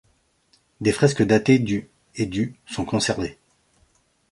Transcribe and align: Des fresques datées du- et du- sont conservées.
Des 0.79 0.93
fresques 0.93 1.21
datées 1.21 1.59
du- 1.59 1.87
et 2.15 2.25
du- 2.25 2.55
sont 2.65 2.85
conservées. 2.85 3.37